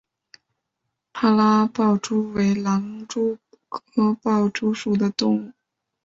[1.13, 3.37] 帕拉豹蛛为狼蛛
[3.69, 5.51] 科豹蛛属的动物。